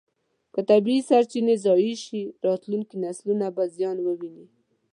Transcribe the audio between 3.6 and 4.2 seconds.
زیان